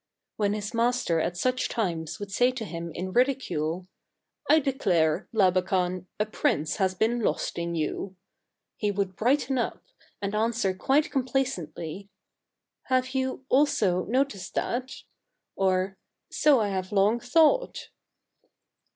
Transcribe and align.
When 0.35 0.53
his 0.53 0.73
master 0.73 1.19
at 1.19 1.37
such 1.37 1.69
times 1.69 2.19
would 2.19 2.31
say 2.31 2.49
to 2.53 2.65
him 2.65 2.91
in 2.95 3.11
ridicule," 3.13 3.85
I 4.49 4.57
declare, 4.57 5.27
Labakan, 5.31 6.07
a 6.19 6.25
prince 6.25 6.77
has 6.77 6.95
been 6.95 7.19
lost 7.19 7.59
in 7.59 7.75
you," 7.75 8.15
he 8.77 8.89
would 8.89 9.15
brighten 9.15 9.59
up, 9.59 9.83
and 10.19 10.33
answer 10.33 10.73
quite 10.73 11.11
complacently, 11.11 12.09
"Have 12.85 13.09
you, 13.13 13.45
also, 13.47 14.05
noticed 14.05 14.55
that?" 14.55 15.03
or," 15.55 15.99
So 16.31 16.57
1 16.57 16.71
have 16.71 16.91
long 16.91 17.19
thought." 17.19 17.89